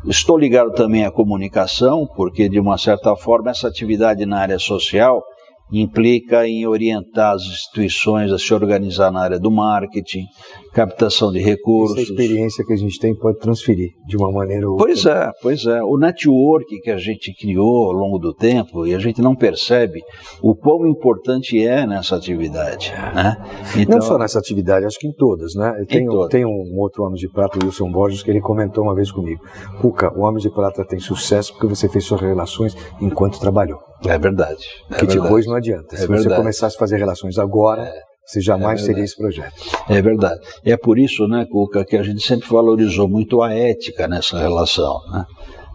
Estou 0.04 0.37
ligado 0.37 0.73
também 0.73 1.04
à 1.04 1.12
comunicação, 1.12 2.09
porque 2.16 2.49
de 2.49 2.59
uma 2.59 2.76
certa 2.76 3.14
forma 3.14 3.50
essa 3.50 3.68
atividade 3.68 4.26
na 4.26 4.40
área 4.40 4.59
social 4.59 5.23
implica 5.71 6.47
em 6.47 6.66
orientar 6.66 7.35
as 7.35 7.42
instituições 7.42 8.32
a 8.32 8.38
se 8.38 8.52
organizar 8.52 9.12
na 9.12 9.23
área 9.23 9.38
do 9.38 9.50
marketing, 9.50 10.25
captação 10.73 11.31
de 11.31 11.38
recursos. 11.38 11.99
Essa 11.99 12.11
experiência 12.11 12.64
que 12.64 12.73
a 12.73 12.76
gente 12.76 12.99
tem 12.99 13.14
pode 13.14 13.38
transferir 13.38 13.91
de 14.07 14.17
uma 14.17 14.33
maneira 14.33 14.67
ou 14.67 14.73
outra. 14.73 14.87
Pois 14.87 15.07
é, 15.07 15.31
pois 15.43 15.67
é. 15.67 15.83
O 15.83 15.97
network 15.99 16.81
que 16.81 16.91
a 16.91 16.97
gente 16.97 17.35
criou 17.35 17.87
ao 17.87 17.93
longo 17.93 18.19
do 18.19 18.33
tempo 18.33 18.87
e 18.87 18.95
a 18.95 18.99
gente 18.99 19.21
não 19.21 19.37
percebe 19.37 20.00
o 20.43 20.55
quão 20.55 20.87
importante 20.87 21.62
é 21.64 21.87
nessa 21.87 22.17
atividade. 22.17 22.93
Né? 23.14 23.37
Então, 23.76 23.99
não 23.99 24.07
só 24.07 24.19
nessa 24.19 24.38
atividade, 24.38 24.87
acho 24.87 24.99
que 24.99 25.07
em 25.07 25.12
todas. 25.12 25.55
Né? 25.55 25.85
Tem, 25.88 26.07
tem 26.29 26.45
um 26.45 26.79
outro 26.79 27.05
Homem 27.05 27.19
de 27.19 27.29
Prata, 27.29 27.59
o 27.59 27.67
Wilson 27.67 27.91
Borges, 27.91 28.23
que 28.23 28.31
ele 28.31 28.41
comentou 28.41 28.85
uma 28.85 28.95
vez 28.95 29.11
comigo. 29.11 29.43
Cuca, 29.81 30.12
o 30.17 30.23
Homem 30.23 30.41
de 30.41 30.50
Prata 30.50 30.85
tem 30.85 30.99
sucesso 30.99 31.52
porque 31.52 31.67
você 31.67 31.88
fez 31.88 32.05
suas 32.05 32.21
relações 32.21 32.76
enquanto 33.00 33.38
trabalhou. 33.38 33.79
É 34.07 34.19
verdade. 34.19 34.67
É 34.91 34.95
que 34.95 35.07
verdade. 35.07 35.21
depois 35.21 35.47
não 35.47 35.55
adianta. 35.55 35.95
É 35.95 35.99
Se 35.99 36.07
verdade. 36.07 36.29
você 36.29 36.37
começasse 36.37 36.76
a 36.76 36.79
fazer 36.79 36.97
relações 36.97 37.38
agora, 37.38 37.83
é. 37.83 38.12
Você 38.25 38.41
jamais 38.41 38.83
é 38.83 38.87
teria 38.87 39.05
esse 39.05 39.17
projeto. 39.17 39.55
É 39.88 40.00
verdade. 40.00 40.41
É 40.64 40.76
por 40.76 40.99
isso, 40.99 41.26
né, 41.26 41.47
Cuca, 41.50 41.85
que 41.85 41.97
a 41.97 42.02
gente 42.02 42.23
sempre 42.23 42.49
valorizou 42.49 43.09
muito 43.09 43.43
a 43.43 43.52
ética 43.52 44.07
nessa 44.07 44.38
relação. 44.38 45.00
Né? 45.11 45.25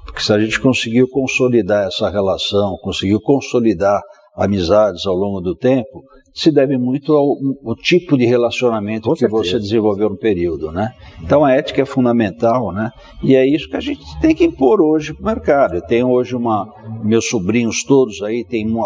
Porque 0.06 0.22
se 0.22 0.32
a 0.34 0.40
gente 0.40 0.60
conseguiu 0.60 1.08
consolidar 1.10 1.88
essa 1.88 2.10
relação, 2.10 2.78
conseguiu 2.82 3.20
consolidar 3.20 4.02
amizades 4.36 5.06
ao 5.06 5.16
longo 5.16 5.42
do 5.42 5.56
tempo, 5.56 6.04
se 6.34 6.52
deve 6.52 6.78
muito 6.78 7.14
ao, 7.14 7.36
ao 7.66 7.76
tipo 7.76 8.16
de 8.16 8.26
relacionamento 8.26 9.10
Com 9.10 9.14
que 9.14 9.22
certeza. 9.22 9.44
você 9.44 9.60
desenvolveu 9.60 10.10
no 10.12 10.18
período, 10.18 10.72
né? 10.72 10.94
Então 11.24 11.44
a 11.44 11.52
ética 11.52 11.82
é 11.82 11.86
fundamental, 11.86 12.72
né? 12.72 12.92
E 13.24 13.36
é 13.36 13.44
isso 13.44 13.68
que 13.68 13.76
a 13.76 13.80
gente 13.80 14.04
tem 14.22 14.36
que 14.36 14.46
impor 14.46 14.80
hoje 14.80 15.16
para 15.16 15.24
o 15.24 15.26
mercado. 15.26 15.76
Eu 15.76 15.82
tenho 15.82 16.10
hoje 16.10 16.36
uma, 16.36 16.72
meus 17.04 17.28
sobrinhos 17.28 17.84
todos 17.84 18.22
aí, 18.22 18.46
tem 18.46 18.68
um, 18.68 18.80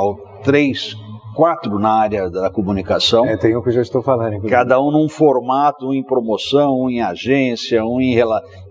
três, 0.43 0.95
quatro 1.33 1.79
na 1.79 1.91
área 1.91 2.29
da 2.29 2.49
comunicação. 2.49 3.25
É, 3.25 3.37
tem 3.37 3.55
um 3.55 3.61
que 3.61 3.69
eu 3.69 3.73
já 3.73 3.81
estou 3.81 4.01
falando. 4.01 4.33
Inclusive. 4.33 4.49
Cada 4.49 4.81
um 4.81 4.91
num 4.91 5.09
formato, 5.09 5.87
um 5.87 5.93
em 5.93 6.03
promoção, 6.03 6.81
um 6.81 6.89
em 6.89 7.01
agência, 7.01 7.83
um 7.85 7.99
em, 7.99 8.17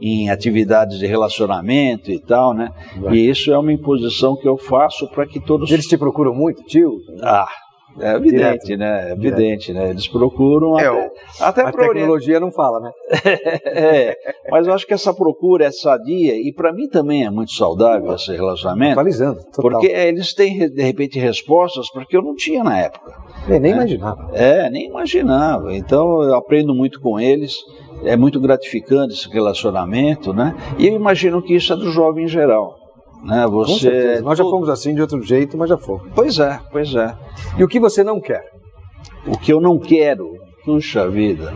em 0.01 0.31
atividades 0.31 0.99
de 0.99 1.07
relacionamento 1.07 2.11
e 2.11 2.19
tal, 2.19 2.55
né? 2.55 2.71
Vai. 2.99 3.15
E 3.15 3.31
isso 3.31 3.53
é 3.53 3.59
uma 3.59 3.73
imposição 3.73 4.37
que 4.37 4.49
eu 4.49 4.57
faço 4.57 5.09
para 5.09 5.27
que 5.27 5.41
todos... 5.41 5.71
Eles 5.71 5.87
te 5.87 5.97
procuram 5.97 6.35
muito, 6.35 6.63
tio? 6.65 6.99
Ah, 7.23 7.47
é 7.99 8.15
evidente, 8.15 8.67
Direto. 8.67 8.79
né? 8.79 9.09
É 9.09 9.13
evidente, 9.13 9.73
né? 9.73 9.91
Eles 9.91 10.07
procuram 10.07 10.79
é, 10.79 10.87
até, 11.41 11.63
até 11.63 11.63
a 11.63 11.73
tecnologia 11.73 12.39
não 12.39 12.51
fala, 12.51 12.81
né? 12.81 12.91
é, 13.67 14.17
mas 14.51 14.67
eu 14.67 14.73
acho 14.73 14.87
que 14.87 14.95
essa 14.95 15.13
procura 15.13 15.65
é 15.65 15.71
sadia 15.71 16.35
e 16.35 16.53
para 16.53 16.73
mim 16.73 16.89
também 16.89 17.25
é 17.25 17.31
muito 17.31 17.53
saudável 17.53 18.15
esse 18.15 18.33
relacionamento. 18.33 18.93
Atualizando, 18.93 19.41
total. 19.53 19.81
Porque 19.81 19.87
eles 19.89 20.33
têm 20.33 20.69
de 20.69 20.83
repente 20.83 21.19
respostas 21.19 21.91
porque 21.91 22.17
eu 22.17 22.23
não 22.23 22.35
tinha 22.35 22.63
na 22.63 22.79
época. 22.79 23.13
É, 23.49 23.59
nem 23.59 23.73
né? 23.73 23.79
imaginava. 23.79 24.31
É, 24.33 24.71
nem 24.71 24.87
imaginava. 24.87 25.75
Então 25.75 26.23
eu 26.23 26.35
aprendo 26.35 26.75
muito 26.75 27.01
com 27.01 27.19
eles. 27.19 27.57
É 28.03 28.17
muito 28.17 28.41
gratificante 28.41 29.13
esse 29.13 29.29
relacionamento, 29.29 30.33
né? 30.33 30.57
E 30.79 30.87
eu 30.87 30.95
imagino 30.95 31.43
que 31.43 31.55
isso 31.55 31.73
é 31.73 31.77
do 31.77 31.91
jovem 31.91 32.25
em 32.25 32.29
geral. 32.29 32.80
Né? 33.23 33.47
Você. 33.47 34.21
Nós 34.23 34.39
já 34.39 34.45
fomos 34.45 34.69
assim 34.69 34.95
de 34.95 35.01
outro 35.01 35.23
jeito, 35.23 35.57
mas 35.57 35.69
já 35.69 35.77
fomos. 35.77 36.09
Pois 36.15 36.39
é, 36.39 36.59
pois 36.71 36.95
é. 36.95 37.15
E 37.59 37.65
o 37.65 37.69
que 37.69 37.81
você 37.81 38.03
não 38.03 38.21
quer? 38.21 38.45
O 39.27 39.37
que 39.39 39.53
eu 39.53 39.61
não 39.61 39.79
quero, 39.79 40.33
puxa 40.65 41.09
vida, 41.09 41.53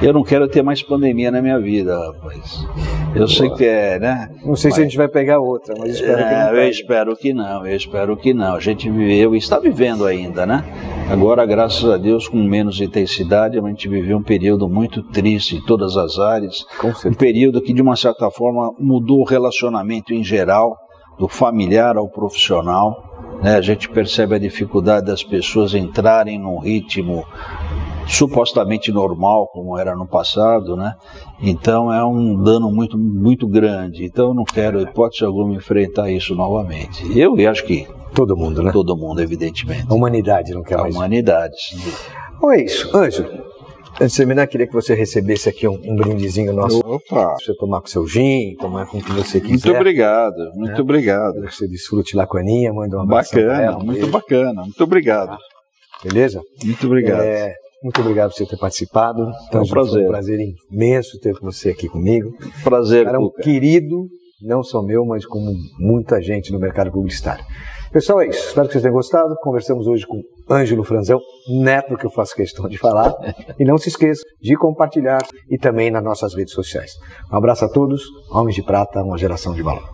eu 0.00 0.12
não 0.12 0.22
quero 0.22 0.46
ter 0.46 0.62
mais 0.62 0.82
pandemia 0.82 1.30
na 1.30 1.42
minha 1.42 1.58
vida, 1.58 1.98
rapaz. 1.98 2.64
Eu 3.08 3.26
Boa. 3.26 3.28
sei 3.28 3.50
que 3.50 3.64
é, 3.64 3.98
né? 3.98 4.30
Não 4.44 4.54
sei 4.54 4.68
mas, 4.68 4.74
se 4.74 4.80
a 4.80 4.84
gente 4.84 4.96
vai 4.96 5.08
pegar 5.08 5.40
outra, 5.40 5.74
mas 5.76 5.94
espero 5.94 6.20
é, 6.20 6.24
que 6.24 6.34
não. 6.34 6.56
Eu 6.56 6.68
espero 6.68 7.16
que 7.16 7.32
não, 7.32 7.66
eu 7.66 7.76
espero 7.76 8.16
que 8.16 8.34
não. 8.34 8.54
A 8.54 8.60
gente 8.60 8.88
viveu 8.88 9.34
e 9.34 9.38
está 9.38 9.58
vivendo 9.58 10.06
ainda, 10.06 10.46
né? 10.46 10.64
Agora, 11.10 11.44
graças 11.44 11.88
a 11.88 11.96
Deus, 11.96 12.28
com 12.28 12.36
menos 12.36 12.80
intensidade, 12.80 13.58
a 13.58 13.62
gente 13.62 13.88
viveu 13.88 14.18
um 14.18 14.22
período 14.22 14.68
muito 14.68 15.02
triste 15.02 15.56
em 15.56 15.60
todas 15.62 15.96
as 15.96 16.18
áreas. 16.18 16.64
Um 17.04 17.14
período 17.14 17.60
que, 17.60 17.72
de 17.72 17.82
uma 17.82 17.96
certa 17.96 18.30
forma, 18.30 18.72
mudou 18.78 19.20
o 19.20 19.24
relacionamento 19.24 20.12
em 20.12 20.22
geral, 20.22 20.76
do 21.18 21.28
familiar 21.28 21.96
ao 21.96 22.08
profissional. 22.08 23.04
Né? 23.42 23.56
A 23.56 23.60
gente 23.60 23.88
percebe 23.88 24.34
a 24.34 24.38
dificuldade 24.38 25.06
das 25.06 25.22
pessoas 25.22 25.74
entrarem 25.74 26.38
num 26.38 26.58
ritmo 26.58 27.24
supostamente 28.08 28.90
normal, 28.90 29.48
como 29.48 29.76
era 29.76 29.94
no 29.94 30.06
passado, 30.06 30.74
né? 30.74 30.94
Então 31.40 31.92
é 31.92 32.02
um 32.04 32.42
dano 32.42 32.70
muito, 32.72 32.98
muito 32.98 33.46
grande. 33.46 34.04
Então 34.04 34.28
eu 34.28 34.34
não 34.34 34.44
quero, 34.44 34.80
hipótese 34.80 35.24
alguma, 35.24 35.54
enfrentar 35.54 36.10
isso 36.10 36.34
novamente. 36.34 37.04
Eu 37.16 37.38
e 37.38 37.46
acho 37.46 37.64
que. 37.64 37.86
Todo 38.14 38.34
mundo, 38.34 38.62
né? 38.62 38.72
Todo 38.72 38.96
mundo, 38.96 39.20
evidentemente. 39.20 39.84
A 39.88 39.94
humanidade 39.94 40.54
não 40.54 40.62
quer 40.62 40.76
a 40.76 40.82
mais. 40.82 40.94
A 40.94 40.98
humanidade. 40.98 41.76
Bom, 42.40 42.50
é 42.50 42.62
isso. 42.62 42.96
Anjo, 42.96 43.26
Antes 44.00 44.12
de 44.12 44.18
terminar, 44.18 44.46
queria 44.46 44.66
que 44.66 44.72
você 44.72 44.94
recebesse 44.94 45.48
aqui 45.48 45.66
um, 45.66 45.74
um 45.74 45.96
brindezinho 45.96 46.52
nosso. 46.52 46.78
Opa! 46.78 47.34
Você 47.40 47.52
tomar 47.54 47.80
com 47.80 47.88
seu 47.88 48.06
gin, 48.06 48.54
tomar 48.56 48.86
com 48.86 48.98
o 48.98 49.02
que 49.02 49.10
você 49.10 49.40
quiser. 49.40 49.50
Muito 49.50 49.72
obrigado, 49.72 50.36
muito 50.54 50.74
né? 50.74 50.80
obrigado. 50.80 51.42
Que 51.42 51.54
você 51.54 51.66
desfrute 51.66 52.16
lá 52.16 52.24
com 52.24 52.36
a 52.36 52.40
Aninha, 52.40 52.72
manda 52.72 52.96
um 52.96 53.02
abraço. 53.02 53.34
Bacana, 53.34 53.60
ela, 53.60 53.78
muito 53.78 53.92
beijo. 53.92 54.10
bacana, 54.10 54.62
muito 54.62 54.84
obrigado. 54.84 55.36
Beleza? 56.04 56.40
Muito 56.64 56.86
obrigado. 56.86 57.22
É, 57.22 57.52
muito 57.82 58.00
obrigado 58.00 58.30
por 58.30 58.36
você 58.36 58.46
ter 58.46 58.56
participado. 58.56 59.32
Então, 59.48 59.62
é 59.62 59.64
um 59.64 59.68
prazer. 59.68 59.92
Foi 59.92 60.04
um 60.04 60.08
prazer 60.08 60.38
imenso 60.70 61.18
ter 61.18 61.34
você 61.40 61.70
aqui 61.70 61.88
comigo. 61.88 62.32
Prazer, 62.62 63.04
Cara, 63.04 63.18
um 63.18 63.30
querido, 63.30 64.06
não 64.40 64.62
só 64.62 64.80
meu, 64.80 65.04
mas 65.04 65.26
como 65.26 65.52
muita 65.76 66.22
gente 66.22 66.52
no 66.52 66.60
mercado 66.60 66.92
publicitário. 66.92 67.44
Pessoal, 67.92 68.20
é 68.20 68.28
isso. 68.28 68.48
Espero 68.48 68.66
que 68.66 68.72
vocês 68.72 68.82
tenham 68.82 68.94
gostado. 68.94 69.34
Conversamos 69.40 69.86
hoje 69.86 70.06
com 70.06 70.20
Ângelo 70.50 70.84
Franzão, 70.84 71.20
neto 71.48 71.96
que 71.96 72.04
eu 72.04 72.10
faço 72.10 72.34
questão 72.34 72.68
de 72.68 72.76
falar. 72.78 73.14
E 73.58 73.64
não 73.64 73.78
se 73.78 73.88
esqueça 73.88 74.22
de 74.40 74.54
compartilhar 74.56 75.20
e 75.50 75.58
também 75.58 75.90
nas 75.90 76.04
nossas 76.04 76.34
redes 76.34 76.52
sociais. 76.52 76.92
Um 77.32 77.36
abraço 77.36 77.64
a 77.64 77.68
todos. 77.68 78.02
Homens 78.30 78.54
de 78.54 78.62
Prata, 78.62 79.02
uma 79.02 79.16
geração 79.16 79.54
de 79.54 79.62
valor. 79.62 79.88